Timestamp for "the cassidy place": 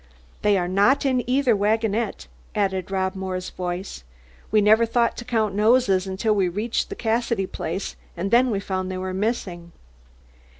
6.89-7.95